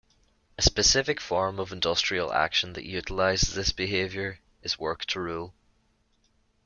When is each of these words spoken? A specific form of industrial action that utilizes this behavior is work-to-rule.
A 0.57 0.63
specific 0.63 1.21
form 1.21 1.59
of 1.59 1.71
industrial 1.71 2.33
action 2.33 2.73
that 2.73 2.87
utilizes 2.87 3.53
this 3.53 3.71
behavior 3.71 4.39
is 4.63 4.79
work-to-rule. 4.79 5.53